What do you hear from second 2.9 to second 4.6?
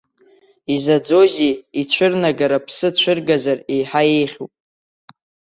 цәыргазар еиҳа еиӷьуп.